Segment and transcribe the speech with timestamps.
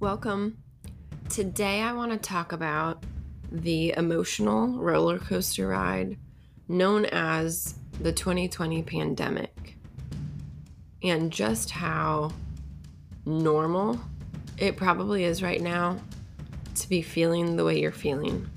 [0.00, 0.56] Welcome.
[1.28, 3.04] Today, I want to talk about
[3.52, 6.16] the emotional roller coaster ride
[6.68, 9.76] known as the 2020 pandemic
[11.02, 12.32] and just how
[13.26, 14.00] normal
[14.56, 15.98] it probably is right now
[16.76, 18.48] to be feeling the way you're feeling.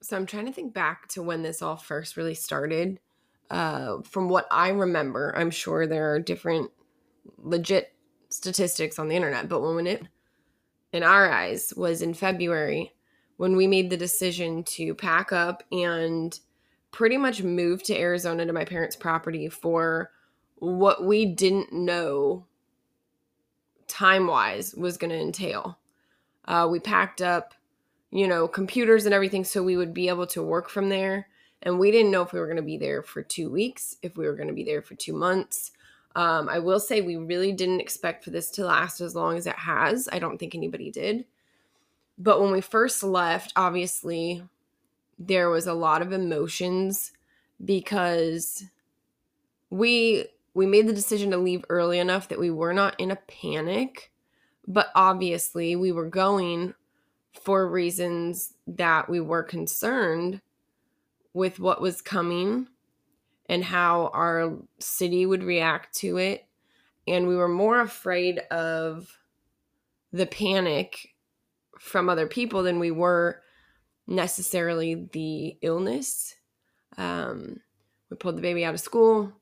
[0.00, 3.00] So, I'm trying to think back to when this all first really started.
[3.50, 6.70] Uh, from what I remember, I'm sure there are different
[7.38, 7.92] legit
[8.28, 10.02] statistics on the internet, but when it,
[10.92, 12.92] in our eyes, was in February
[13.36, 16.40] when we made the decision to pack up and
[16.90, 20.10] pretty much move to Arizona to my parents' property for
[20.56, 22.46] what we didn't know
[23.88, 25.78] time wise was going to entail.
[26.46, 27.54] Uh, we packed up,
[28.10, 31.28] you know, computers and everything so we would be able to work from there.
[31.62, 34.16] And we didn't know if we were going to be there for two weeks, if
[34.16, 35.72] we were going to be there for two months.
[36.16, 39.46] Um, I will say we really didn't expect for this to last as long as
[39.46, 40.08] it has.
[40.10, 41.26] I don't think anybody did.
[42.16, 44.42] But when we first left, obviously,
[45.18, 47.12] there was a lot of emotions
[47.62, 48.64] because
[49.68, 53.16] we we made the decision to leave early enough that we were not in a
[53.16, 54.10] panic,
[54.66, 56.72] but obviously we were going
[57.34, 60.40] for reasons that we were concerned
[61.34, 62.68] with what was coming
[63.48, 66.46] and how our city would react to it.
[67.06, 69.18] And we were more afraid of
[70.12, 71.14] the panic
[71.78, 73.42] from other people than we were
[74.06, 76.34] necessarily the illness.
[76.96, 77.60] Um,
[78.10, 79.32] we pulled the baby out of school,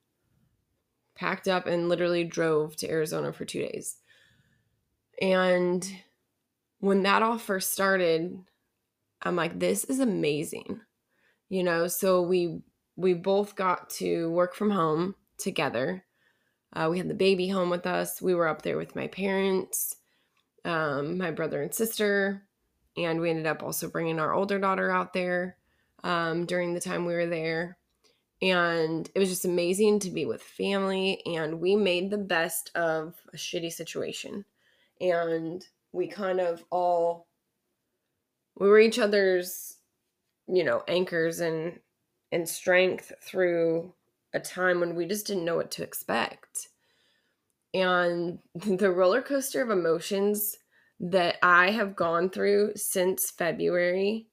[1.14, 3.96] packed up, and literally drove to Arizona for two days.
[5.20, 5.86] And
[6.80, 8.38] when that all first started,
[9.22, 10.80] I'm like, this is amazing.
[11.48, 12.62] You know, so we
[12.96, 16.04] we both got to work from home together.
[16.72, 18.20] Uh, we had the baby home with us.
[18.20, 19.96] We were up there with my parents,
[20.64, 22.42] um, my brother and sister,
[22.96, 25.56] and we ended up also bringing our older daughter out there
[26.02, 27.78] um, during the time we were there.
[28.42, 33.14] And it was just amazing to be with family, and we made the best of
[33.32, 34.44] a shitty situation.
[35.00, 37.28] And we kind of all
[38.56, 39.78] we were each other's
[40.46, 41.78] you know anchors and
[42.34, 43.94] and strength through
[44.34, 46.68] a time when we just didn't know what to expect.
[47.72, 50.56] And the roller coaster of emotions
[50.98, 54.26] that I have gone through since February.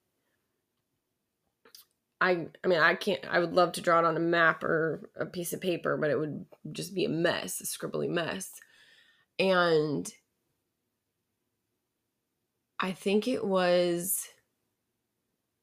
[2.19, 5.09] I I mean I can't I would love to draw it on a map or
[5.16, 8.51] a piece of paper, but it would just be a mess, a scribbly mess.
[9.38, 10.12] And
[12.79, 14.28] I think it was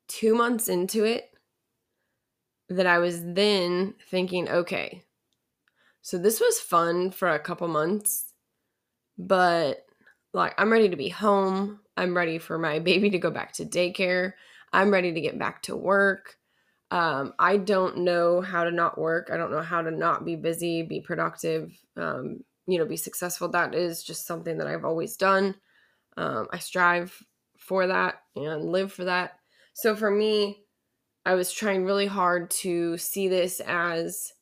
[0.06, 1.27] 2 months into it
[2.68, 5.04] that I was then thinking, okay,
[6.02, 8.32] so this was fun for a couple months,
[9.16, 9.84] but
[10.32, 11.80] like I'm ready to be home.
[11.96, 14.34] I'm ready for my baby to go back to daycare.
[14.72, 16.36] I'm ready to get back to work.
[16.90, 19.28] Um, I don't know how to not work.
[19.30, 23.48] I don't know how to not be busy, be productive, um, you know, be successful.
[23.48, 25.54] That is just something that I've always done.
[26.16, 27.22] Um, I strive
[27.58, 29.38] for that and live for that.
[29.74, 30.62] So for me,
[31.28, 34.32] I was trying really hard to see this as,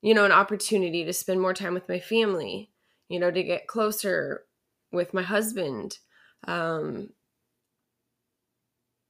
[0.00, 2.70] you know, an opportunity to spend more time with my family,
[3.08, 4.44] you know, to get closer
[4.92, 5.98] with my husband.
[6.46, 7.08] Um,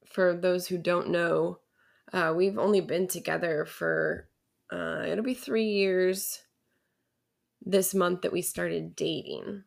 [0.06, 1.58] for those who don't know,
[2.10, 4.30] uh, we've only been together for,
[4.72, 6.38] uh, it'll be three years
[7.60, 9.64] this month that we started dating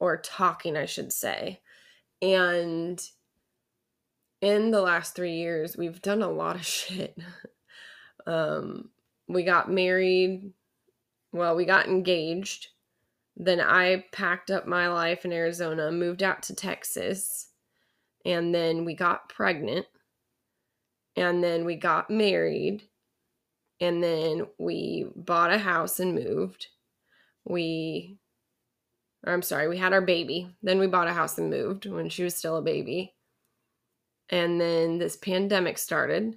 [0.00, 1.60] or talking, I should say.
[2.20, 3.00] And
[4.46, 7.18] in the last three years, we've done a lot of shit.
[8.26, 8.90] um,
[9.28, 10.52] we got married.
[11.32, 12.68] Well, we got engaged.
[13.36, 17.48] Then I packed up my life in Arizona, moved out to Texas,
[18.24, 19.86] and then we got pregnant.
[21.16, 22.82] And then we got married.
[23.80, 26.68] And then we bought a house and moved.
[27.44, 28.16] We,
[29.24, 30.54] I'm sorry, we had our baby.
[30.62, 33.15] Then we bought a house and moved when she was still a baby
[34.30, 36.36] and then this pandemic started.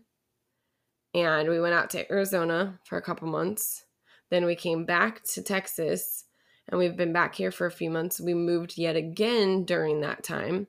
[1.14, 3.86] And we went out to Arizona for a couple months.
[4.30, 6.26] Then we came back to Texas
[6.68, 8.22] and we've been back here for a few months.
[8.22, 10.68] We moved yet again during that time.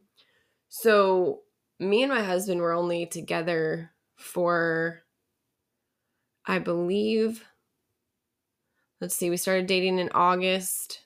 [0.68, 1.40] So,
[1.78, 5.02] me and my husband were only together for,
[6.46, 7.44] I believe,
[9.00, 11.00] let's see, we started dating in August.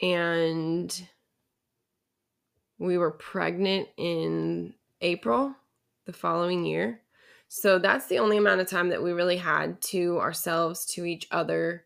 [0.00, 1.08] And
[2.82, 5.54] we were pregnant in April
[6.04, 7.00] the following year.
[7.48, 11.28] So that's the only amount of time that we really had to ourselves, to each
[11.30, 11.84] other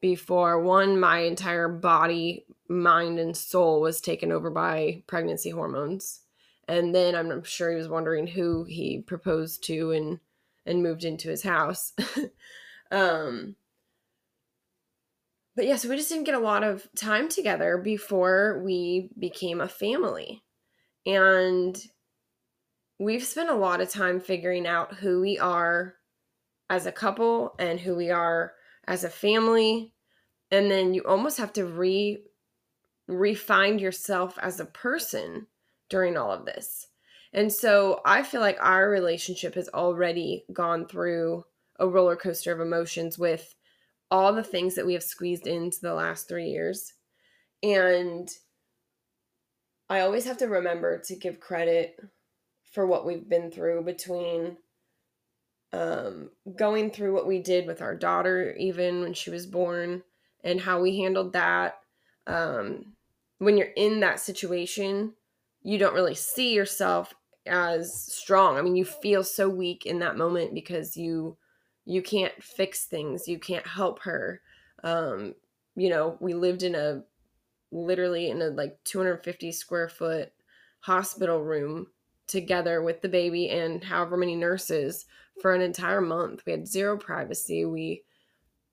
[0.00, 6.20] before one, my entire body, mind, and soul was taken over by pregnancy hormones.
[6.68, 10.20] And then I'm sure he was wondering who he proposed to and
[10.66, 11.94] and moved into his house.
[12.90, 13.56] um,
[15.58, 19.60] but yeah, so we just didn't get a lot of time together before we became
[19.60, 20.44] a family.
[21.04, 21.76] And
[23.00, 25.96] we've spent a lot of time figuring out who we are
[26.70, 28.52] as a couple and who we are
[28.86, 29.92] as a family
[30.52, 32.22] and then you almost have to re
[33.08, 35.48] refine yourself as a person
[35.90, 36.86] during all of this
[37.32, 41.42] and so i feel like our relationship has already gone through
[41.78, 43.54] a roller coaster of emotions with
[44.10, 46.94] all the things that we have squeezed into the last three years
[47.62, 48.30] and
[49.88, 51.98] i always have to remember to give credit
[52.72, 54.56] for what we've been through between
[55.72, 60.02] um, going through what we did with our daughter, even when she was born,
[60.42, 61.78] and how we handled that.
[62.26, 62.94] Um,
[63.38, 65.14] when you're in that situation,
[65.62, 67.14] you don't really see yourself
[67.46, 68.56] as strong.
[68.56, 71.36] I mean, you feel so weak in that moment because you
[71.88, 73.26] you can't fix things.
[73.26, 74.42] You can't help her.
[74.84, 75.34] Um,
[75.74, 77.02] you know, we lived in a
[77.72, 80.30] literally in a like 250 square foot
[80.80, 81.86] hospital room
[82.26, 85.06] together with the baby and however many nurses
[85.40, 86.42] for an entire month.
[86.44, 87.64] We had zero privacy.
[87.64, 88.02] We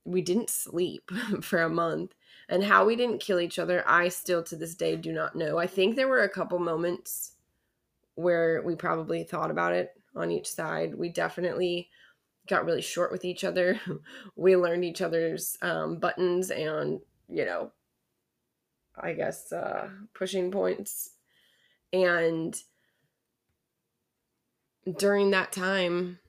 [0.04, 1.10] we didn't sleep
[1.42, 2.16] for a month.
[2.50, 5.58] And how we didn't kill each other, I still to this day do not know.
[5.58, 7.32] I think there were a couple moments
[8.16, 10.96] where we probably thought about it on each side.
[10.96, 11.90] We definitely
[12.48, 13.80] got really short with each other.
[14.36, 17.00] we learned each other's um, buttons and,
[17.30, 17.72] you know,
[18.98, 21.12] I guess uh, pushing points.
[21.92, 22.56] And
[24.98, 26.20] during that time,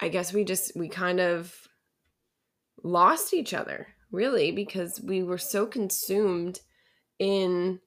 [0.00, 1.68] I guess we just, we kind of
[2.82, 6.60] lost each other, really, because we were so consumed
[7.18, 7.80] in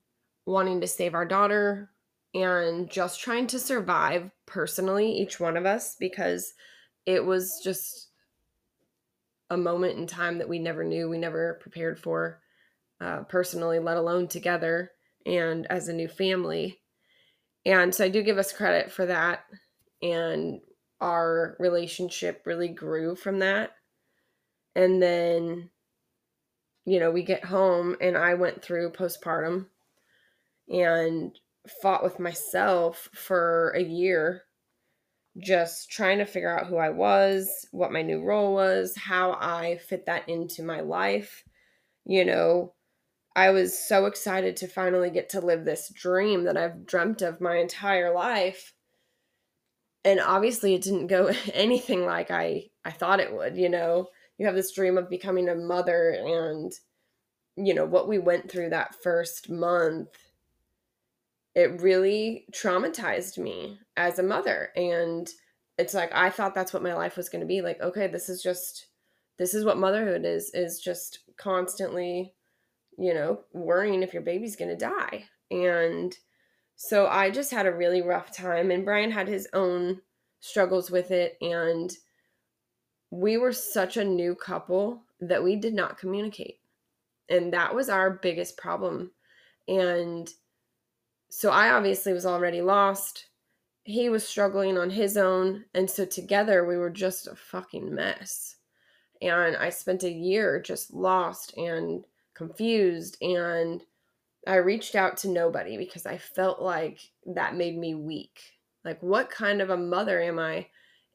[0.46, 1.90] wanting to save our daughter
[2.34, 6.54] and just trying to survive personally, each one of us, because
[7.06, 8.10] it was just
[9.50, 12.40] a moment in time that we never knew, we never prepared for
[13.02, 14.92] uh, personally, let alone together
[15.26, 16.80] and as a new family.
[17.66, 19.44] And so I do give us credit for that.
[20.02, 20.62] And
[21.02, 23.72] our relationship really grew from that.
[24.76, 25.70] And then,
[26.86, 29.66] you know, we get home and I went through postpartum
[30.70, 31.38] and
[31.82, 34.44] fought with myself for a year,
[35.38, 39.78] just trying to figure out who I was, what my new role was, how I
[39.78, 41.44] fit that into my life.
[42.06, 42.74] You know,
[43.36, 47.40] I was so excited to finally get to live this dream that I've dreamt of
[47.40, 48.74] my entire life.
[50.04, 54.08] And obviously it didn't go anything like I I thought it would, you know.
[54.38, 56.72] You have this dream of becoming a mother and
[57.56, 60.08] you know what we went through that first month
[61.56, 65.30] it really traumatized me as a mother and
[65.78, 68.30] it's like I thought that's what my life was going to be like okay this
[68.30, 68.88] is just
[69.38, 72.34] this is what motherhood is is just constantly
[72.98, 75.26] you know, worrying if your baby's going to die.
[75.50, 76.16] And
[76.76, 80.02] so I just had a really rough time, and Brian had his own
[80.40, 81.38] struggles with it.
[81.42, 81.92] And
[83.10, 86.60] we were such a new couple that we did not communicate.
[87.30, 89.12] And that was our biggest problem.
[89.68, 90.30] And
[91.34, 93.28] so I obviously was already lost.
[93.84, 95.64] He was struggling on his own.
[95.74, 98.58] And so together we were just a fucking mess.
[99.22, 103.82] And I spent a year just lost and confused and
[104.46, 108.42] I reached out to nobody because I felt like that made me weak.
[108.84, 110.68] Like, what kind of a mother am I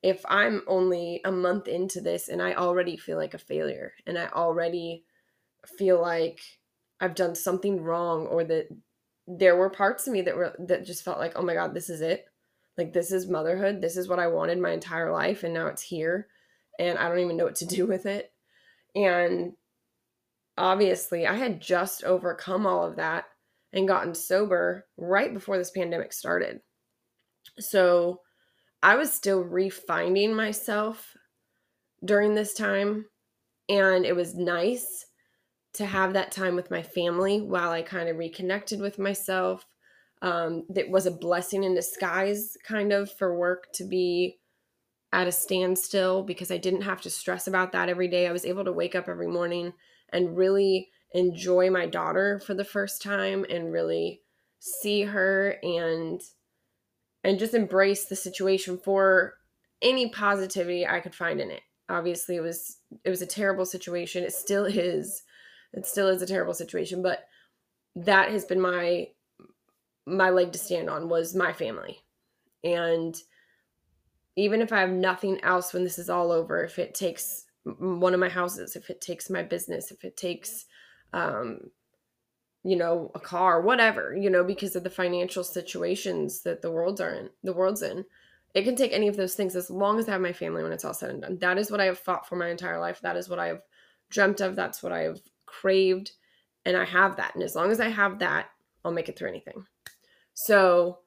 [0.03, 4.17] if I'm only a month into this and I already feel like a failure and
[4.17, 5.05] I already
[5.77, 6.41] feel like
[7.01, 8.69] I've done something wrong or that
[9.27, 11.91] there were parts of me that were that just felt like, oh my God, this
[11.91, 12.27] is it.
[12.79, 13.81] Like, this is motherhood.
[13.81, 15.45] This is what I wanted my entire life.
[15.45, 16.29] And now it's here.
[16.79, 18.33] And I don't even know what to do with it.
[18.95, 19.55] And
[20.57, 23.25] obviously, I had just overcome all of that
[23.73, 26.61] and gotten sober right before this pandemic started.
[27.59, 28.21] So
[28.83, 31.17] I was still refining myself
[32.05, 33.07] during this time.
[33.69, 35.06] And it was nice
[35.77, 39.67] to have that time with my family while I kind of reconnected with myself.
[40.23, 44.39] Um, that was a blessing in disguise, kind of, for work to be
[45.13, 48.27] at a standstill because I didn't have to stress about that every day.
[48.27, 49.73] I was able to wake up every morning
[50.13, 54.23] and really enjoy my daughter for the first time and really
[54.59, 56.21] see her and
[57.23, 59.35] and just embrace the situation for
[59.83, 61.63] any positivity I could find in it.
[61.89, 64.25] Obviously, it was it was a terrible situation.
[64.25, 65.23] It still is.
[65.73, 67.25] It still is a terrible situation, but
[67.95, 69.09] that has been my
[70.07, 71.99] my leg to stand on was my family.
[72.63, 73.17] And
[74.37, 78.15] even if I have nothing else when this is all over, if it takes one
[78.15, 80.67] of my houses, if it takes my business, if it takes
[81.13, 81.71] um
[82.67, 87.01] you know, a car, whatever, you know, because of the financial situations that the world's
[87.01, 88.05] are in, the world's in.
[88.55, 90.73] It can take any of those things as long as I have my family when
[90.73, 91.39] it's all said and done.
[91.39, 93.01] That is what I have fought for my entire life.
[93.03, 93.63] That is what I have
[94.11, 94.57] dreamt of.
[94.57, 96.13] That's what I have craved.
[96.65, 97.35] And I have that.
[97.35, 98.47] And as long as I have that,
[98.85, 99.65] I'll make it through anything.
[100.35, 100.99] So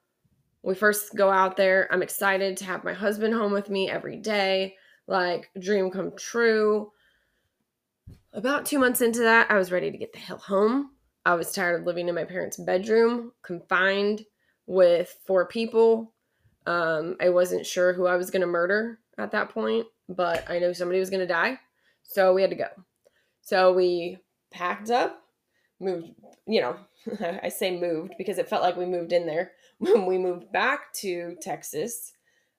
[0.63, 1.87] we first go out there.
[1.91, 4.75] I'm excited to have my husband home with me every day.
[5.07, 6.91] Like, dream come true.
[8.33, 10.91] About two months into that, I was ready to get the hell home.
[11.25, 14.25] I was tired of living in my parents' bedroom, confined
[14.67, 16.13] with four people.
[16.65, 20.59] Um, I wasn't sure who I was going to murder at that point, but I
[20.59, 21.59] knew somebody was going to die.
[22.03, 22.69] So we had to go.
[23.41, 24.17] So we
[24.51, 25.21] packed up,
[25.79, 26.09] moved,
[26.47, 26.77] you know,
[27.43, 30.93] I say moved because it felt like we moved in there when we moved back
[30.95, 32.13] to Texas.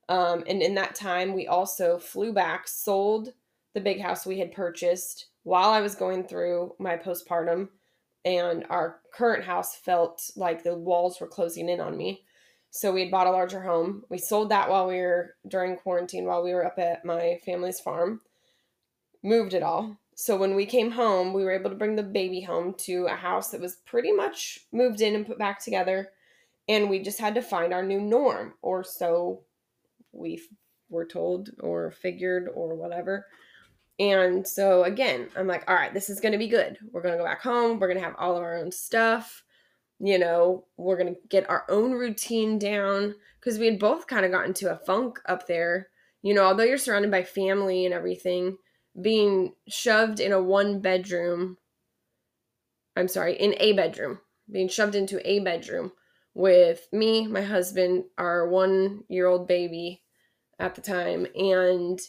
[0.08, 3.32] Um, and in that time, we also flew back, sold
[3.74, 7.68] the big house we had purchased while I was going through my postpartum
[8.24, 12.24] and our current house felt like the walls were closing in on me.
[12.70, 14.04] So we had bought a larger home.
[14.08, 17.80] We sold that while we were during quarantine, while we were up at my family's
[17.80, 18.20] farm,
[19.22, 19.98] moved it all.
[20.20, 23.16] So when we came home, we were able to bring the baby home to a
[23.16, 26.10] house that was pretty much moved in and put back together.
[26.68, 29.44] And we just had to find our new norm, or so
[30.12, 30.42] we
[30.90, 33.28] were told, or figured, or whatever.
[33.98, 36.76] And so again, I'm like, all right, this is going to be good.
[36.92, 37.78] We're going to go back home.
[37.78, 39.42] We're going to have all of our own stuff.
[40.00, 44.26] You know, we're going to get our own routine down because we had both kind
[44.26, 45.88] of gotten to a funk up there.
[46.20, 48.58] You know, although you're surrounded by family and everything,
[49.00, 51.58] being shoved in a one bedroom,
[52.96, 54.20] I'm sorry, in a bedroom,
[54.50, 55.92] being shoved into a bedroom
[56.34, 60.02] with me, my husband, our one year old baby
[60.58, 62.00] at the time, and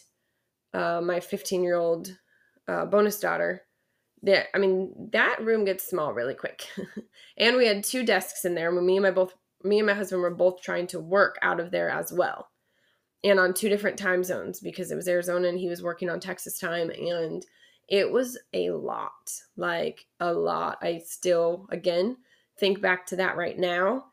[0.74, 2.16] uh, my 15 year old
[2.68, 3.62] uh, bonus daughter.
[4.24, 6.68] That i mean that room gets small really quick.
[7.36, 9.34] And we had two desks in there me and my both
[9.64, 12.51] me and my husband were both trying to work out of there as well
[13.24, 16.20] and on two different time zones because it was arizona and he was working on
[16.20, 17.46] texas time and
[17.88, 22.16] it was a lot like a lot i still again
[22.58, 24.04] think back to that right now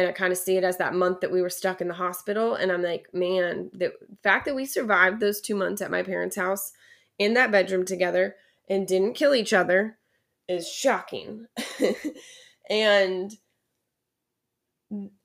[0.00, 1.94] and I kind of see it as that month that we were stuck in the
[1.94, 2.54] hospital.
[2.54, 6.36] And I'm like, man, the fact that we survived those two months at my parents'
[6.36, 6.72] house
[7.18, 8.36] in that bedroom together
[8.68, 9.98] and didn't kill each other
[10.48, 11.46] is shocking.
[12.70, 13.36] and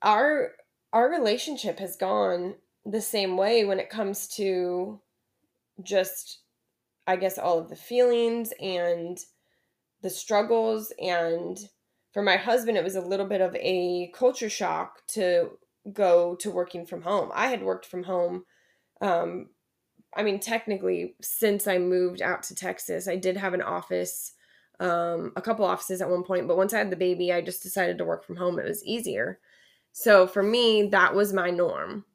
[0.02, 0.52] our
[0.92, 5.00] our relationship has gone the same way when it comes to
[5.84, 6.40] just
[7.08, 9.18] I guess all of the feelings and
[10.02, 11.58] the struggles and
[12.16, 15.58] for my husband, it was a little bit of a culture shock to
[15.92, 17.30] go to working from home.
[17.34, 18.46] I had worked from home.
[19.02, 19.50] Um,
[20.16, 24.32] I mean, technically, since I moved out to Texas, I did have an office,
[24.80, 26.48] um, a couple offices at one point.
[26.48, 28.60] But once I had the baby, I just decided to work from home.
[28.60, 29.40] It was easier.
[29.92, 32.06] So for me, that was my norm.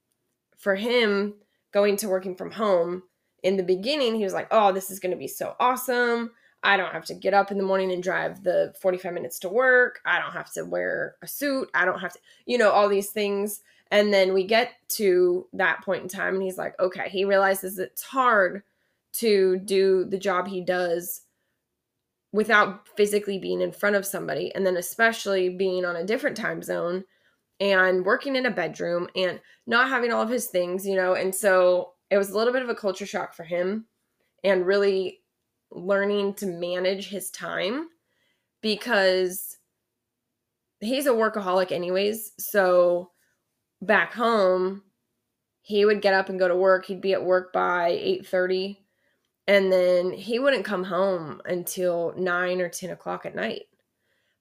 [0.61, 1.35] For him,
[1.73, 3.03] going to working from home,
[3.43, 6.33] in the beginning, he was like, oh, this is going to be so awesome.
[6.63, 9.49] I don't have to get up in the morning and drive the 45 minutes to
[9.49, 10.01] work.
[10.05, 11.71] I don't have to wear a suit.
[11.73, 13.63] I don't have to, you know, all these things.
[13.91, 17.79] And then we get to that point in time, and he's like, okay, he realizes
[17.79, 18.63] it's hard
[19.15, 21.23] to do the job he does
[22.33, 24.55] without physically being in front of somebody.
[24.55, 27.05] And then, especially being on a different time zone
[27.61, 31.15] and working in a bedroom and not having all of his things, you know.
[31.15, 33.87] And so it was a little bit of a culture shock for him
[34.43, 35.21] and really
[35.71, 37.89] learning to manage his time
[38.61, 39.59] because
[40.81, 43.11] he's a workaholic anyways so
[43.83, 44.83] back home
[45.63, 48.79] he would get up and go to work he'd be at work by 8.30
[49.47, 53.63] and then he wouldn't come home until 9 or 10 o'clock at night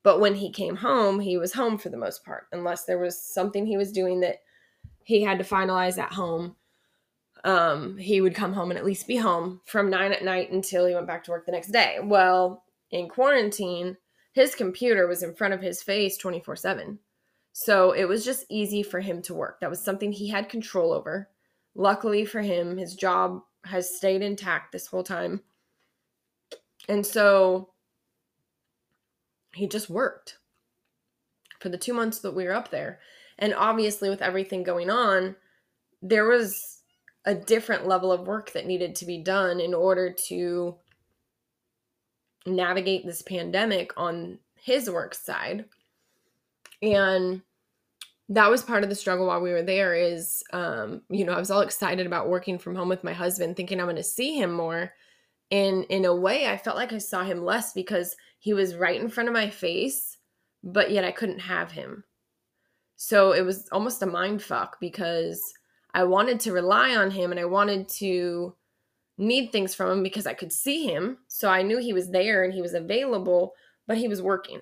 [0.10, 3.22] but when he came home he was home for the most part unless there was
[3.22, 4.38] something he was doing that
[5.04, 6.56] he had to finalize at home
[7.44, 10.88] um, he would come home and at least be home from nine at night until
[10.88, 12.00] he went back to work the next day.
[12.04, 13.98] Well, in quarantine,
[14.34, 17.00] his computer was in front of his face 24 7.
[17.54, 19.60] So it was just easy for him to work.
[19.62, 21.30] That was something he had control over.
[21.76, 25.42] Luckily for him, his job has stayed intact this whole time.
[26.88, 27.70] And so
[29.54, 30.38] he just worked
[31.60, 33.00] for the two months that we were up there.
[33.38, 35.36] And obviously, with everything going on,
[36.02, 36.82] there was
[37.26, 40.76] a different level of work that needed to be done in order to
[42.46, 45.66] navigate this pandemic on his work side.
[46.82, 47.42] And
[48.30, 51.40] that was part of the struggle while we were there is um, you know, I
[51.40, 54.52] was all excited about working from home with my husband, thinking I'm gonna see him
[54.52, 54.94] more.
[55.52, 59.00] And in a way, I felt like I saw him less because he was right
[59.00, 60.18] in front of my face,
[60.64, 62.04] but yet I couldn't have him.
[62.96, 65.42] So it was almost a mind fuck because
[65.94, 68.56] I wanted to rely on him and I wanted to
[69.18, 71.20] need things from him because I could see him.
[71.28, 73.54] So I knew he was there and he was available,
[73.88, 74.62] but he was working.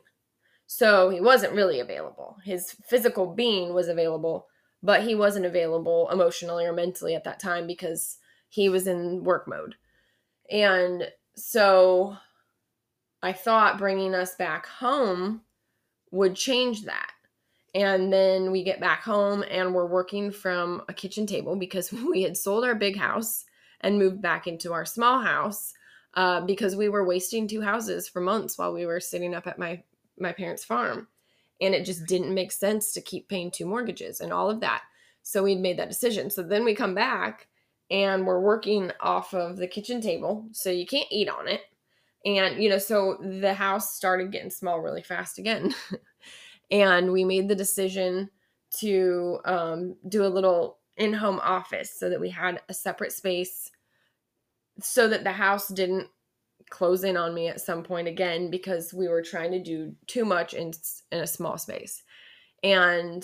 [0.66, 2.38] So he wasn't really available.
[2.44, 4.48] His physical being was available,
[4.84, 8.18] but he wasn't available emotionally or mentally at that time because
[8.50, 9.76] he was in work mode.
[10.52, 12.18] And so
[13.22, 15.42] I thought bringing us back home
[16.12, 17.12] would change that.
[17.76, 22.22] And then we get back home and we're working from a kitchen table because we
[22.24, 23.46] had sold our big house
[23.82, 25.74] and moved back into our small house
[26.16, 29.60] uh, because we were wasting two houses for months while we were sitting up at
[29.60, 29.84] my
[30.20, 31.08] my parents' farm,
[31.62, 34.82] and it just didn't make sense to keep paying two mortgages and all of that.
[35.22, 36.32] So we made that decision.
[36.32, 37.48] So then we come back
[37.92, 41.62] and we're working off of the kitchen table, so you can't eat on it.
[42.28, 45.74] And you know, so the house started getting small really fast again,
[46.72, 48.30] and we made the decision
[48.80, 53.72] to um, do a little in home office so that we had a separate space
[54.82, 56.08] so that the house didn't
[56.70, 60.26] close in on me at some point again because we were trying to do too
[60.26, 60.74] much in
[61.14, 62.04] in a small space.
[62.62, 63.24] And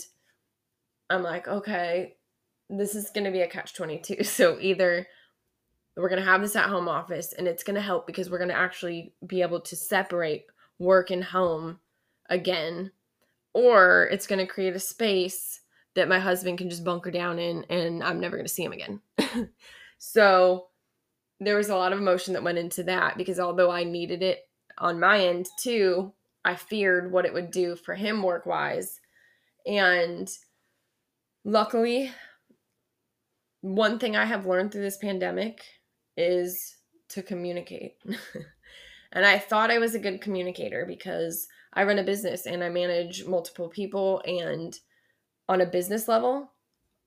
[1.09, 2.15] I'm like, okay,
[2.69, 4.15] this is going to be a catch 22.
[4.23, 5.07] So either
[5.95, 8.39] we're going to have this at home office and it's going to help because we're
[8.39, 10.45] going to actually be able to separate
[10.79, 11.79] work and home
[12.29, 12.91] again
[13.53, 15.61] or it's going to create a space
[15.95, 18.71] that my husband can just bunker down in and I'm never going to see him
[18.71, 18.99] again.
[19.99, 20.67] so
[21.39, 24.39] there was a lot of emotion that went into that because although I needed it
[24.79, 28.99] on my end too, I feared what it would do for him work wise.
[29.67, 30.29] And
[31.45, 32.11] luckily,
[33.61, 35.63] one thing I have learned through this pandemic
[36.17, 36.77] is
[37.09, 37.95] to communicate.
[39.11, 42.69] and I thought I was a good communicator because I run a business and I
[42.69, 44.77] manage multiple people and
[45.49, 46.51] on a business level,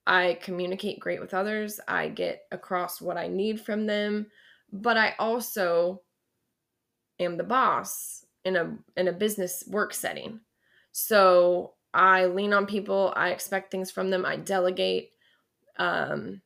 [0.05, 1.79] I communicate great with others.
[1.87, 4.27] I get across what I need from them,
[4.71, 6.01] but I also
[7.19, 10.39] am the boss in a in a business work setting.
[10.91, 15.11] So I lean on people, I expect things from them, I delegate
[15.77, 16.41] um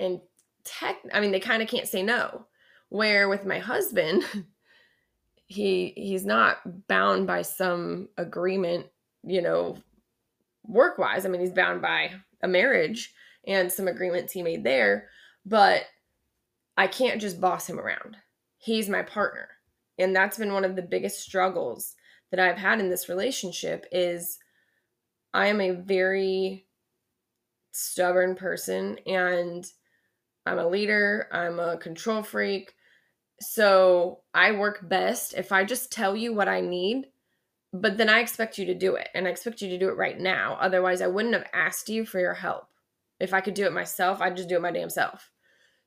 [0.00, 0.20] and
[0.66, 2.46] tech I mean they kind of can't say no.
[2.88, 4.24] Where with my husband,
[5.46, 8.86] he he's not bound by some agreement,
[9.22, 9.76] you know,
[10.64, 11.24] work wise.
[11.24, 12.10] I mean, he's bound by
[12.42, 13.12] a marriage
[13.46, 15.08] and some agreements he made there,
[15.44, 15.84] but
[16.76, 18.16] I can't just boss him around.
[18.58, 19.48] He's my partner.
[19.98, 21.94] And that's been one of the biggest struggles
[22.30, 24.38] that I've had in this relationship is
[25.32, 26.66] I am a very
[27.72, 29.64] stubborn person and
[30.46, 32.74] I'm a leader, I'm a control freak.
[33.40, 37.08] So I work best if I just tell you what I need
[37.80, 39.96] but then I expect you to do it and I expect you to do it
[39.96, 40.56] right now.
[40.60, 42.68] Otherwise, I wouldn't have asked you for your help.
[43.20, 45.30] If I could do it myself, I'd just do it my damn self.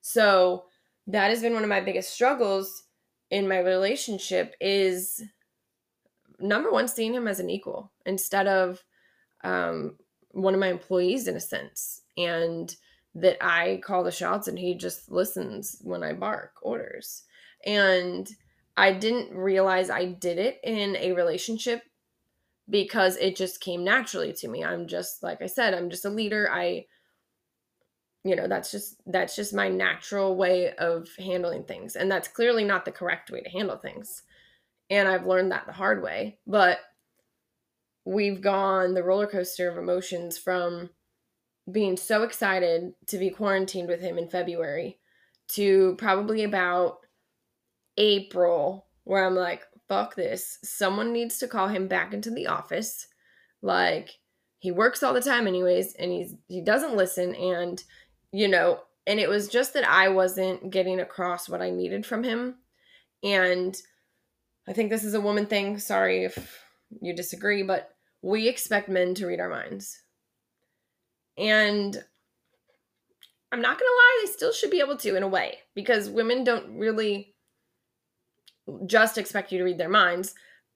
[0.02, 0.66] So
[1.08, 2.84] that has been one of my biggest struggles
[3.30, 5.24] in my relationship is
[6.40, 8.84] number one, seeing him as an equal instead of
[9.44, 9.98] um,
[10.32, 12.02] one of my employees in a sense.
[12.18, 12.76] And
[13.22, 17.24] that I call the shots and he just listens when I bark orders.
[17.66, 18.30] And
[18.78, 21.84] I didn't realize I did it in a relationship
[22.70, 24.64] because it just came naturally to me.
[24.64, 26.50] I'm just like I said, I'm just a leader.
[26.52, 26.86] I
[28.24, 31.96] you know, that's just that's just my natural way of handling things.
[31.96, 34.24] And that's clearly not the correct way to handle things.
[34.90, 36.38] And I've learned that the hard way.
[36.46, 36.80] But
[38.06, 40.90] we've gone the roller coaster of emotions from
[41.72, 45.00] being so excited to be quarantined with him in February
[45.50, 47.00] to probably about
[47.98, 50.60] April where I'm like, fuck this.
[50.64, 53.08] Someone needs to call him back into the office.
[53.62, 54.12] Like,
[54.60, 57.82] he works all the time anyways, and he's he doesn't listen, and
[58.32, 62.24] you know, and it was just that I wasn't getting across what I needed from
[62.24, 62.56] him.
[63.24, 63.76] And
[64.68, 65.80] I think this is a woman thing.
[65.80, 66.62] Sorry if
[67.02, 67.90] you disagree, but
[68.22, 69.98] we expect men to read our minds.
[71.40, 72.04] And
[73.52, 76.10] I'm not going to lie, they still should be able to in a way because
[76.10, 77.34] women don't really
[78.86, 80.36] just expect you to read their minds.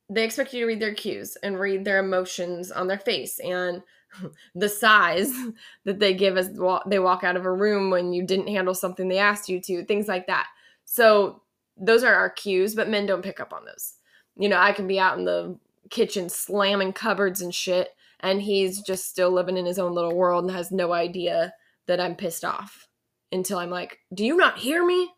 [0.09, 3.81] they expect you to read their cues and read their emotions on their face and
[4.55, 5.31] the sighs
[5.85, 6.49] that they give as
[6.87, 9.85] they walk out of a room when you didn't handle something they asked you to,
[9.85, 10.47] things like that.
[10.85, 11.41] So
[11.77, 13.95] those are our cues, but men don't pick up on those.
[14.35, 15.57] You know, I can be out in the
[15.89, 17.89] kitchen slamming cupboards and shit,
[18.23, 21.53] and he's just still living in his own little world and has no idea
[21.85, 22.87] that I'm pissed off
[23.31, 25.11] until I'm like, Do you not hear me?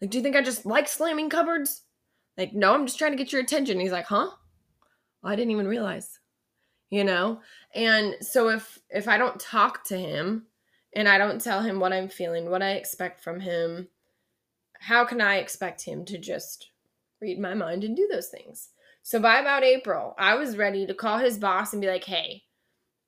[0.00, 1.82] Like, do you think I just like slamming cupboards?
[2.38, 3.80] Like, no, I'm just trying to get your attention.
[3.80, 4.30] he's like, huh?
[5.22, 6.18] Well, I didn't even realize.
[6.90, 7.40] You know?
[7.74, 10.46] And so if if I don't talk to him
[10.94, 13.88] and I don't tell him what I'm feeling, what I expect from him,
[14.78, 16.70] how can I expect him to just
[17.20, 18.70] read my mind and do those things?
[19.10, 22.44] So by about April, I was ready to call his boss and be like, "Hey,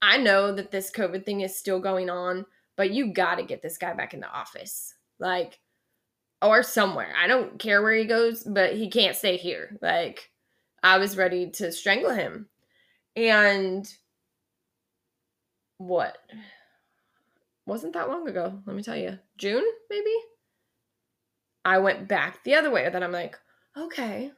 [0.02, 2.44] I know that this COVID thing is still going on,
[2.76, 5.60] but you got to get this guy back in the office." Like
[6.42, 7.14] or somewhere.
[7.16, 9.78] I don't care where he goes, but he can't stay here.
[9.80, 10.28] Like,
[10.82, 12.48] I was ready to strangle him.
[13.14, 13.88] And
[15.78, 16.18] what?
[17.64, 19.20] Wasn't that long ago, let me tell you.
[19.38, 20.16] June, maybe?
[21.64, 22.90] I went back the other way.
[22.90, 23.38] Then I'm like,
[23.78, 24.32] okay,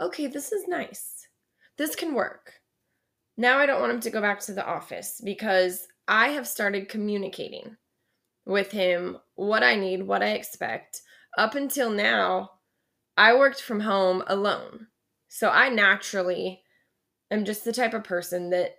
[0.00, 1.26] okay, this is nice.
[1.76, 2.54] This can work.
[3.36, 6.88] Now I don't want him to go back to the office because I have started
[6.88, 7.76] communicating
[8.46, 11.02] with him what I need, what I expect.
[11.36, 12.52] Up until now,
[13.16, 14.86] I worked from home alone.
[15.28, 16.62] So I naturally
[17.30, 18.76] am just the type of person that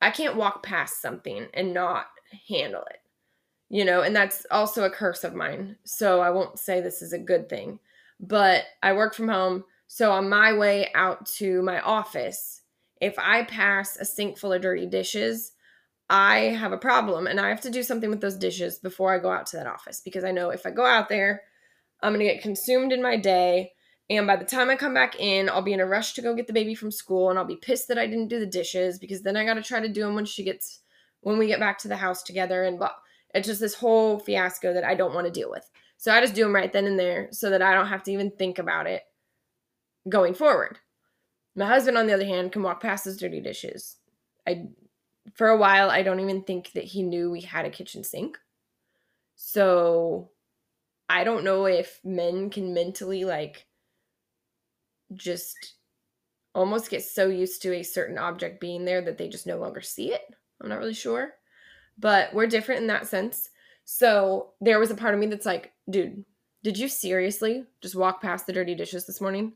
[0.00, 2.06] I can't walk past something and not
[2.48, 2.98] handle it.
[3.68, 5.76] You know, and that's also a curse of mine.
[5.84, 7.78] So I won't say this is a good thing.
[8.20, 9.64] But I work from home.
[9.94, 12.62] So on my way out to my office,
[13.02, 15.52] if I pass a sink full of dirty dishes,
[16.08, 19.18] I have a problem and I have to do something with those dishes before I
[19.18, 21.42] go out to that office because I know if I go out there,
[22.02, 23.72] I'm going to get consumed in my day.
[24.08, 26.34] And by the time I come back in, I'll be in a rush to go
[26.34, 28.98] get the baby from school and I'll be pissed that I didn't do the dishes
[28.98, 30.80] because then I got to try to do them when she gets,
[31.20, 32.62] when we get back to the house together.
[32.64, 32.92] And blah.
[33.34, 35.68] it's just this whole fiasco that I don't want to deal with.
[35.98, 38.10] So I just do them right then and there so that I don't have to
[38.10, 39.02] even think about it
[40.08, 40.78] going forward.
[41.54, 43.96] My husband, on the other hand, can walk past those dirty dishes.
[44.46, 44.68] I
[45.34, 48.38] for a while, I don't even think that he knew we had a kitchen sink.
[49.36, 50.30] So
[51.08, 53.66] I don't know if men can mentally like
[55.14, 55.74] just
[56.54, 59.80] almost get so used to a certain object being there that they just no longer
[59.80, 60.22] see it.
[60.60, 61.34] I'm not really sure.
[61.98, 63.50] But we're different in that sense.
[63.84, 66.24] So there was a part of me that's like, dude,
[66.62, 69.54] did you seriously just walk past the dirty dishes this morning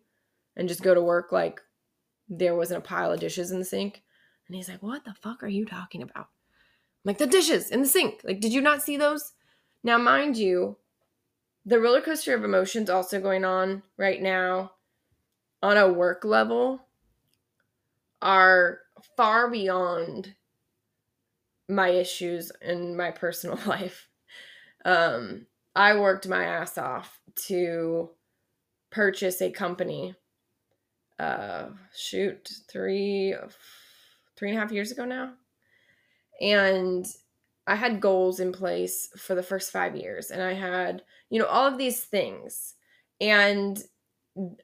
[0.56, 1.60] and just go to work like
[2.28, 4.02] there wasn't a pile of dishes in the sink?
[4.46, 6.26] And he's like, What the fuck are you talking about?
[6.26, 8.20] I'm like, The dishes in the sink.
[8.24, 9.32] Like, did you not see those?
[9.82, 10.78] Now, mind you,
[11.64, 14.72] the roller coaster of emotions also going on right now
[15.62, 16.80] on a work level
[18.22, 18.80] are
[19.16, 20.34] far beyond
[21.68, 24.08] my issues in my personal life.
[24.84, 28.10] Um, I worked my ass off to
[28.90, 30.14] purchase a company.
[31.18, 33.34] Uh, shoot, three,
[34.36, 35.32] three and a half years ago now.
[36.40, 37.06] And
[37.66, 41.46] I had goals in place for the first five years, and I had, you know,
[41.46, 42.74] all of these things.
[43.20, 43.82] And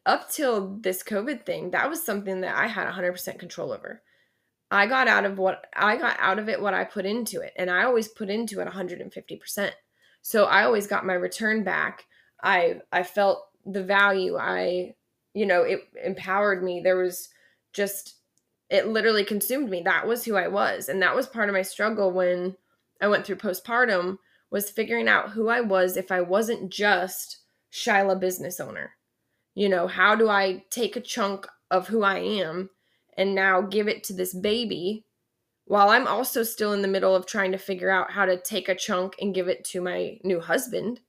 [0.05, 4.03] up till this COVID thing, that was something that I had 100% control over.
[4.71, 7.53] I got out of what I got out of it what I put into it,
[7.57, 9.71] and I always put into it 150%.
[10.23, 12.07] So I always got my return back.
[12.43, 14.39] I I felt the value.
[14.39, 14.95] I
[15.35, 16.81] you know, it empowered me.
[16.81, 17.29] There was
[17.73, 18.17] just
[18.71, 19.83] it literally consumed me.
[19.83, 20.89] That was who I was.
[20.89, 22.57] And that was part of my struggle when
[23.03, 24.17] I went through postpartum
[24.51, 27.39] was figuring out who I was if I wasn't just
[27.71, 28.93] Shyla business owner.
[29.55, 32.71] You know, how do I take a chunk of who I am
[33.17, 35.05] and now give it to this baby
[35.67, 38.69] while I'm also still in the middle of trying to figure out how to take
[38.69, 41.01] a chunk and give it to my new husband.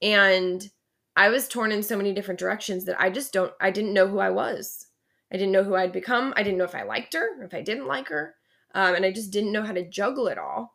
[0.00, 0.68] And
[1.14, 4.08] I was torn in so many different directions that I just don't I didn't know
[4.08, 4.86] who I was.
[5.32, 6.32] I didn't know who I'd become.
[6.36, 8.34] I didn't know if I liked her if I didn't like her.
[8.74, 10.74] Um, and I just didn't know how to juggle it all.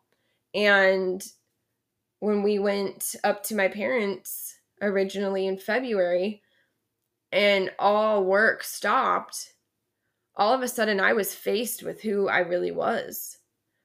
[0.54, 1.24] And
[2.20, 6.42] when we went up to my parents originally in February
[7.32, 9.54] and all work stopped,
[10.36, 13.38] all of a sudden I was faced with who I really was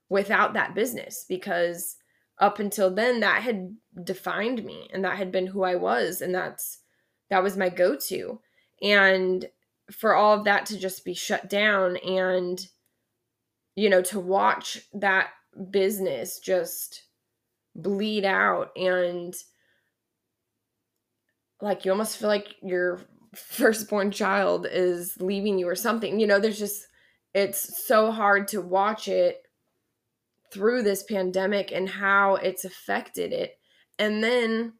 [0.08, 1.96] without that business because
[2.38, 6.34] up until then that had defined me and that had been who I was and
[6.34, 6.78] that's
[7.30, 8.40] that was my go-to.
[8.82, 9.46] And
[9.90, 12.66] for all of that to just be shut down and
[13.74, 15.30] you know to watch that
[15.70, 17.04] business just
[17.74, 19.34] bleed out and
[21.62, 23.00] like you almost feel like you're
[23.34, 26.20] firstborn child is leaving you or something.
[26.20, 26.86] You know, there's just
[27.32, 29.42] it's so hard to watch it
[30.52, 33.58] through this pandemic and how it's affected it.
[33.98, 34.74] And then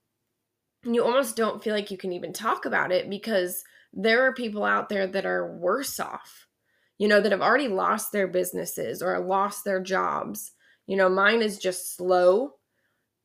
[0.85, 4.65] you almost don't feel like you can even talk about it because there are people
[4.65, 6.47] out there that are worse off,
[6.99, 10.53] you know, that have already lost their businesses or lost their jobs.
[10.87, 12.55] You know, mine is just slow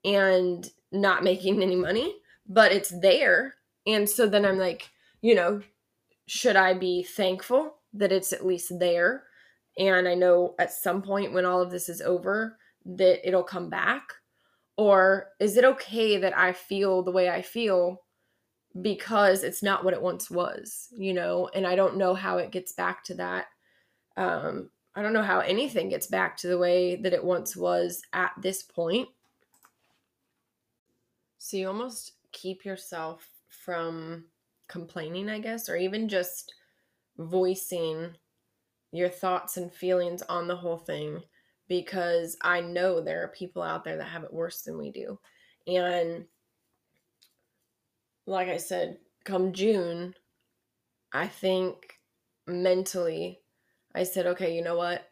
[0.04, 2.16] and not making any money,
[2.48, 3.56] but it's there.
[3.86, 4.90] And so then I'm like,
[5.22, 5.62] you know,
[6.28, 9.24] should I be thankful that it's at least there?
[9.78, 13.70] And I know at some point when all of this is over that it'll come
[13.70, 14.04] back.
[14.78, 18.04] Or is it okay that I feel the way I feel
[18.82, 21.50] because it's not what it once was, you know?
[21.54, 23.48] And I don't know how it gets back to that.
[24.16, 28.02] Um, I don't know how anything gets back to the way that it once was
[28.14, 29.10] at this point.
[31.40, 34.26] So you almost keep yourself from
[34.68, 36.54] complaining, I guess, or even just
[37.18, 38.16] voicing
[38.92, 41.22] your thoughts and feelings on the whole thing
[41.68, 45.20] because I know there are people out there that have it worse than we do.
[45.68, 46.26] And
[48.26, 50.14] like I said, come June,
[51.14, 52.00] I think
[52.46, 53.42] mentally,
[53.94, 55.10] I said, okay, you know what?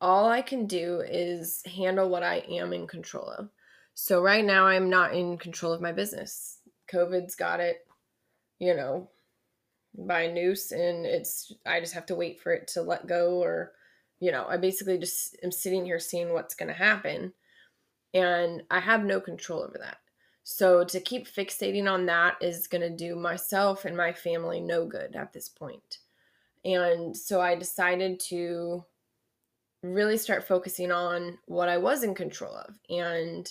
[0.00, 3.50] All I can do is handle what I am in control of.
[3.94, 6.58] So right now, I'm not in control of my business.
[6.90, 7.86] COVID's got it
[8.60, 9.08] you know,
[9.98, 13.72] by noose and it's I just have to wait for it to let go or
[14.20, 17.32] you know, I basically just am sitting here seeing what's going to happen
[18.12, 19.98] and I have no control over that.
[20.42, 24.86] So to keep fixating on that is going to do myself and my family no
[24.86, 25.98] good at this point.
[26.64, 28.84] And so I decided to
[29.82, 32.78] really start focusing on what I was in control of.
[32.90, 33.50] And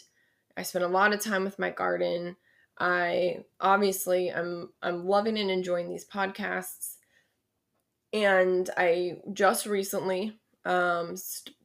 [0.58, 2.36] I spent a lot of time with my garden.
[2.78, 6.98] I obviously I'm I'm loving and enjoying these podcasts.
[8.14, 11.56] And I just recently um st-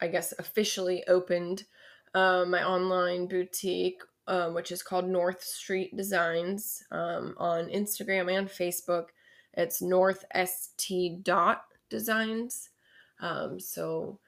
[0.00, 1.64] I guess officially opened
[2.14, 8.48] uh, my online boutique um, which is called North Street Designs um, on Instagram and
[8.48, 9.08] Facebook.
[9.52, 12.70] It's North St dot designs.
[13.20, 14.18] Um, so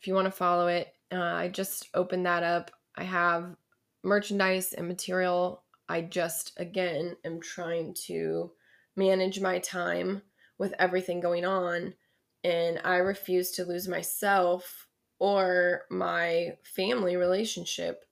[0.00, 2.70] if you want to follow it, uh, I just opened that up.
[2.96, 3.56] I have
[4.02, 5.62] merchandise and material.
[5.88, 8.50] I just, again, am trying to
[8.96, 10.22] manage my time
[10.58, 11.94] with everything going on.
[12.42, 14.86] And I refuse to lose myself
[15.18, 18.04] or my family relationship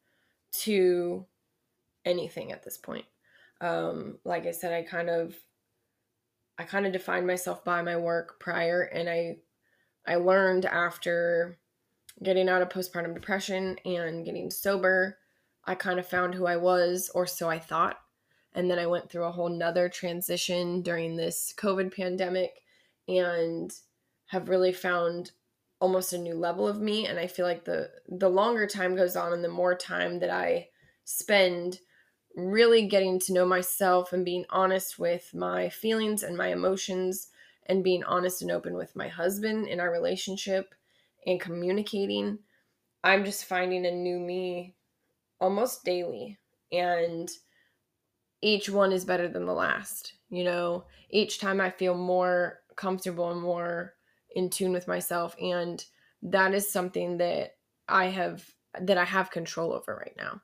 [0.51, 1.25] to
[2.05, 3.07] anything at this point.
[3.61, 5.35] Um, like I said, I kind of
[6.59, 9.37] I kind of defined myself by my work prior and I
[10.07, 11.59] I learned after
[12.23, 15.19] getting out of postpartum depression and getting sober
[15.69, 17.99] I kind of found who I was, or so I thought.
[18.55, 22.63] And then I went through a whole nother transition during this COVID pandemic
[23.07, 23.71] and
[24.29, 25.33] have really found
[25.81, 27.07] almost a new level of me.
[27.07, 30.31] And I feel like the the longer time goes on and the more time that
[30.31, 30.71] I
[31.05, 31.81] spend
[32.37, 37.31] really getting to know myself and being honest with my feelings and my emotions
[37.67, 40.75] and being honest and open with my husband in our relationship
[41.27, 42.39] and communicating,
[43.05, 44.77] I'm just finding a new me
[45.41, 46.39] almost daily
[46.73, 47.31] and
[48.41, 53.31] each one is better than the last you know each time i feel more comfortable
[53.31, 53.95] and more
[54.39, 55.85] in tune with myself and
[56.23, 57.57] that is something that
[57.89, 58.45] i have
[58.81, 60.41] that i have control over right now.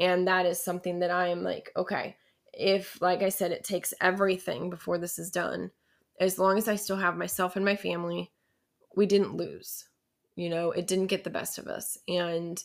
[0.00, 2.16] And that is something that i am like okay
[2.52, 5.70] if like i said it takes everything before this is done
[6.20, 8.32] as long as i still have myself and my family
[8.96, 9.84] we didn't lose.
[10.34, 11.98] You know it didn't get the best of us.
[12.08, 12.62] And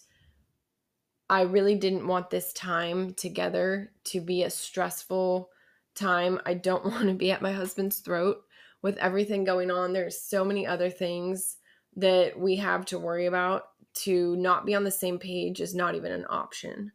[1.30, 5.50] I really didn't want this time together to be a stressful
[5.96, 6.40] time.
[6.46, 8.44] I don't want to be at my husband's throat
[8.84, 9.94] with everything going on.
[9.94, 11.58] There's so many other things
[11.96, 13.64] that we have to worry about.
[14.06, 16.92] To not be on the same page is not even an option.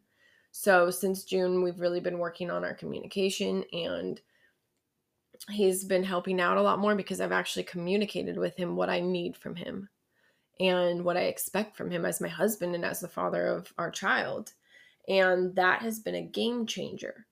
[0.51, 4.19] So, since June, we've really been working on our communication, and
[5.49, 8.99] he's been helping out a lot more because I've actually communicated with him what I
[8.99, 9.87] need from him
[10.59, 13.89] and what I expect from him as my husband and as the father of our
[13.89, 14.51] child.
[15.07, 17.25] And that has been a game changer.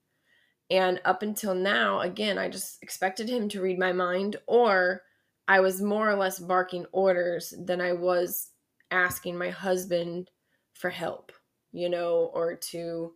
[0.69, 5.03] And up until now, again, I just expected him to read my mind, or
[5.47, 8.49] I was more or less barking orders than I was
[8.91, 10.29] asking my husband
[10.73, 11.31] for help,
[11.71, 13.13] you know, or to,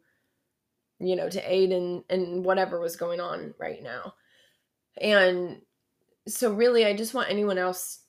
[1.00, 4.14] you know, to aid in, in whatever was going on right now.
[5.00, 5.62] And
[6.28, 8.00] so, really, I just want anyone else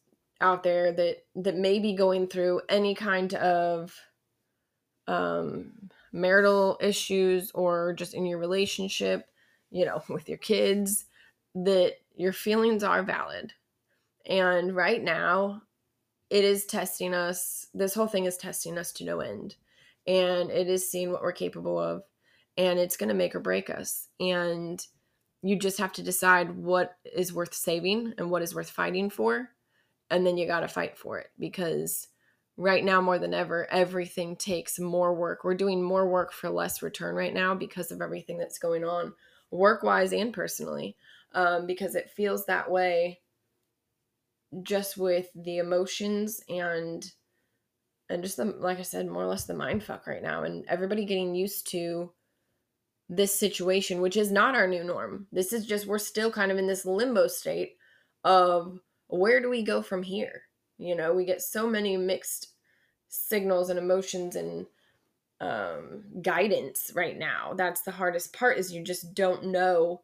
[0.40, 3.94] out there that that may be going through any kind of
[5.06, 5.72] um,
[6.12, 9.26] marital issues or just in your relationship,
[9.72, 11.06] you know, with your kids,
[11.54, 13.52] that your feelings are valid.
[14.26, 15.62] And right now,
[16.30, 17.66] it is testing us.
[17.74, 19.56] This whole thing is testing us to no end.
[20.06, 22.04] And it is seeing what we're capable of.
[22.56, 24.08] And it's going to make or break us.
[24.20, 24.84] And
[25.42, 29.50] you just have to decide what is worth saving and what is worth fighting for.
[30.10, 32.08] And then you got to fight for it because
[32.56, 36.82] right now more than ever everything takes more work we're doing more work for less
[36.82, 39.12] return right now because of everything that's going on
[39.52, 40.96] work wise and personally
[41.34, 43.20] um, because it feels that way
[44.62, 47.12] just with the emotions and
[48.10, 50.64] and just the like i said more or less the mind fuck right now and
[50.68, 52.12] everybody getting used to
[53.08, 55.26] this situation which is not our new norm.
[55.32, 57.76] This is just we're still kind of in this limbo state
[58.24, 60.42] of where do we go from here?
[60.78, 62.48] You know, we get so many mixed
[63.08, 64.66] signals and emotions and
[65.42, 67.52] um, guidance right now.
[67.54, 70.02] That's the hardest part is you just don't know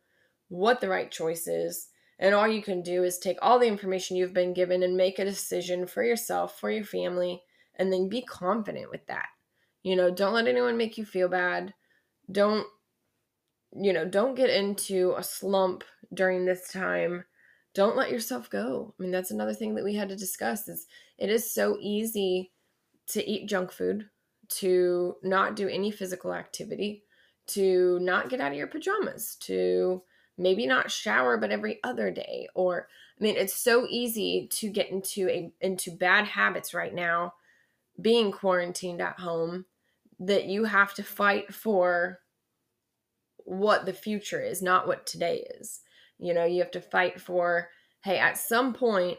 [0.48, 1.88] what the right choice is.
[2.18, 5.18] And all you can do is take all the information you've been given and make
[5.18, 7.42] a decision for yourself, for your family,
[7.77, 9.29] and then be confident with that.
[9.85, 11.72] You know, don't let anyone make you feel bad.
[12.31, 12.66] Don't,
[13.72, 17.24] you know, don't get into a slump during this time
[17.79, 18.92] don't let yourself go.
[18.98, 22.51] I mean, that's another thing that we had to discuss is it is so easy
[23.09, 24.09] to eat junk food,
[24.48, 27.04] to not do any physical activity,
[27.48, 30.02] to not get out of your pajamas, to
[30.37, 34.90] maybe not shower but every other day or I mean, it's so easy to get
[34.90, 37.34] into a into bad habits right now
[38.00, 39.64] being quarantined at home
[40.20, 42.20] that you have to fight for
[43.38, 45.80] what the future is, not what today is.
[46.18, 47.70] You know, you have to fight for,
[48.04, 49.18] hey, at some point,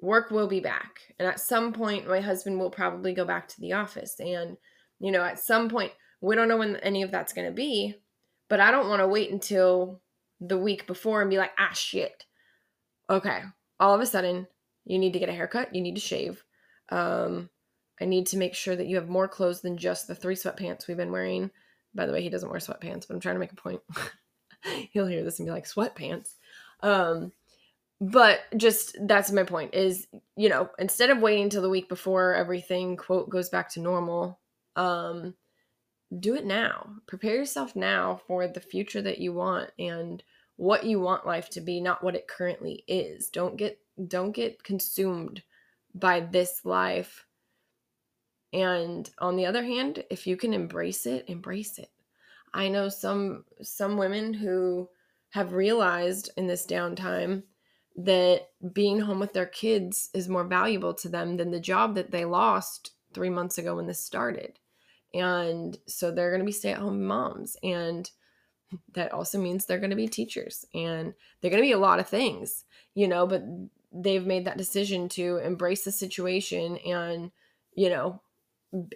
[0.00, 1.00] work will be back.
[1.18, 4.16] And at some point, my husband will probably go back to the office.
[4.18, 4.56] And,
[5.00, 7.94] you know, at some point, we don't know when any of that's going to be,
[8.48, 10.00] but I don't want to wait until
[10.40, 12.24] the week before and be like, ah, shit.
[13.08, 13.40] Okay.
[13.80, 14.46] All of a sudden,
[14.84, 16.42] you need to get a haircut, you need to shave.
[16.90, 17.50] Um,
[18.00, 20.86] I need to make sure that you have more clothes than just the three sweatpants
[20.86, 21.50] we've been wearing.
[21.94, 23.80] By the way, he doesn't wear sweatpants, but I'm trying to make a point.
[24.92, 26.34] he'll hear this and be like sweatpants
[26.82, 27.32] um
[28.00, 30.06] but just that's my point is
[30.36, 34.38] you know instead of waiting till the week before everything quote goes back to normal
[34.76, 35.34] um
[36.20, 36.90] do it now.
[37.06, 40.22] Prepare yourself now for the future that you want and
[40.56, 43.28] what you want life to be not what it currently is.
[43.28, 43.78] Don't get
[44.08, 45.42] don't get consumed
[45.94, 47.26] by this life.
[48.52, 51.90] And on the other hand if you can embrace it embrace it.
[52.54, 54.88] I know some some women who
[55.30, 57.42] have realized in this downtime
[57.96, 62.10] that being home with their kids is more valuable to them than the job that
[62.10, 64.58] they lost 3 months ago when this started.
[65.14, 68.10] And so they're going to be stay-at-home moms and
[68.92, 72.00] that also means they're going to be teachers and they're going to be a lot
[72.00, 73.42] of things, you know, but
[73.92, 77.30] they've made that decision to embrace the situation and,
[77.74, 78.20] you know,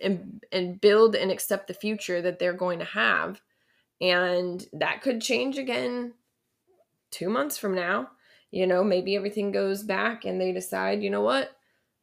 [0.02, 3.40] and, and build and accept the future that they're going to have
[4.00, 6.14] and that could change again
[7.10, 8.08] two months from now.
[8.50, 11.50] You know, maybe everything goes back and they decide, you know what,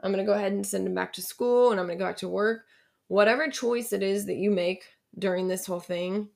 [0.01, 2.03] I'm going to go ahead and send them back to school and I'm going to
[2.03, 2.65] go back to work.
[3.07, 4.83] Whatever choice it is that you make
[5.17, 6.29] during this whole thing,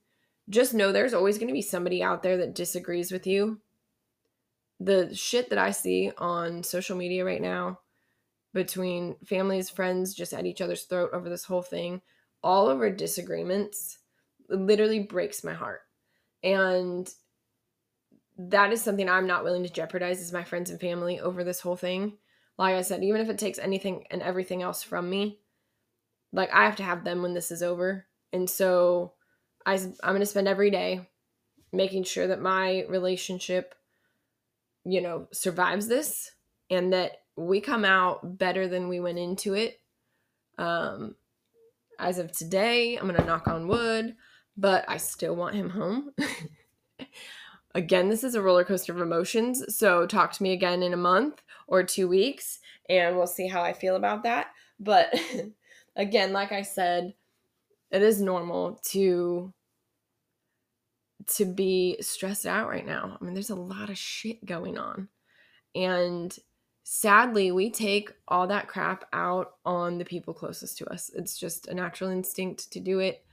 [0.50, 3.60] just know there's always going to be somebody out there that disagrees with you.
[4.80, 7.80] The shit that I see on social media right now
[8.54, 12.02] between families, friends just at each other's throat over this whole thing,
[12.44, 14.00] all over disagreements
[14.50, 15.82] literally breaks my heart.
[16.44, 17.10] And
[18.50, 21.60] that is something I'm not willing to jeopardize as my friends and family over this
[21.60, 22.18] whole thing.
[22.58, 25.40] Like I said, even if it takes anything and everything else from me,
[26.32, 28.06] like I have to have them when this is over.
[28.32, 29.14] And so
[29.66, 31.10] I, I'm going to spend every day
[31.74, 33.76] making sure that my relationship,
[34.86, 36.32] you know, survives this
[36.70, 39.80] and that we come out better than we went into it.
[40.58, 41.16] Um,
[41.98, 44.16] as of today, I'm going to knock on wood
[44.58, 46.12] but I still want him home.
[47.76, 49.64] again, this is a roller coaster of emotions.
[49.76, 53.62] So talk to me again in a month or two weeks and we'll see how
[53.62, 54.48] I feel about that.
[54.80, 55.14] But
[55.96, 57.14] again, like I said,
[57.92, 59.54] it is normal to
[61.28, 63.18] to be stressed out right now.
[63.20, 65.08] I mean, there's a lot of shit going on.
[65.76, 66.36] And
[66.84, 71.12] sadly, we take all that crap out on the people closest to us.
[71.14, 73.24] It's just a natural instinct to do it.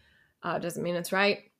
[0.43, 1.51] Uh, doesn't mean it's right.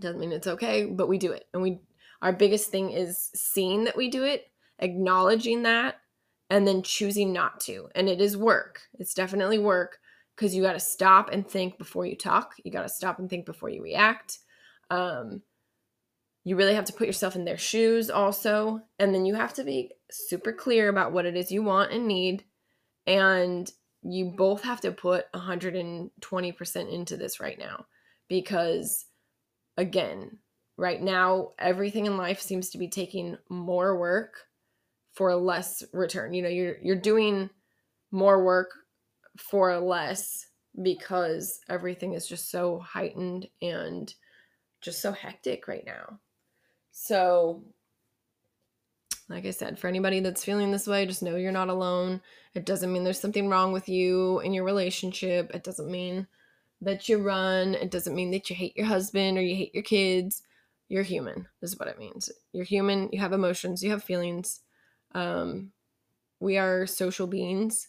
[0.00, 1.46] Doesn't mean it's okay, but we do it.
[1.52, 1.80] And we
[2.22, 4.44] our biggest thing is seeing that we do it,
[4.78, 5.96] acknowledging that,
[6.50, 7.88] and then choosing not to.
[7.94, 8.80] And it is work.
[8.98, 9.98] It's definitely work
[10.36, 12.52] because you got to stop and think before you talk.
[12.64, 14.38] You got to stop and think before you react.
[14.90, 15.42] Um,
[16.44, 18.80] you really have to put yourself in their shoes also.
[18.98, 22.06] And then you have to be super clear about what it is you want and
[22.06, 22.44] need.
[23.06, 23.70] And
[24.02, 27.86] you both have to put 120% into this right now
[28.28, 29.06] because,
[29.76, 30.38] again,
[30.76, 34.46] right now, everything in life seems to be taking more work
[35.12, 36.34] for less return.
[36.34, 37.50] You know, you're you're doing
[38.10, 38.70] more work
[39.38, 40.46] for less
[40.82, 44.12] because everything is just so heightened and
[44.80, 46.20] just so hectic right now.
[46.92, 47.64] So,
[49.28, 52.20] like I said, for anybody that's feeling this way, just know you're not alone.
[52.54, 55.50] It doesn't mean there's something wrong with you in your relationship.
[55.54, 56.26] It doesn't mean
[56.80, 57.74] that you run.
[57.74, 60.42] It doesn't mean that you hate your husband or you hate your kids.
[60.88, 62.30] You're human, This is what it means.
[62.52, 63.08] You're human.
[63.12, 64.60] You have emotions, you have feelings.
[65.14, 65.72] Um,
[66.38, 67.88] we are social beings,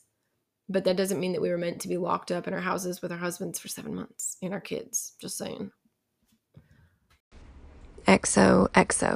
[0.67, 3.01] but that doesn't mean that we were meant to be locked up in our houses
[3.01, 5.13] with our husbands for seven months and our kids.
[5.21, 5.71] Just saying.
[8.07, 9.15] XOXO.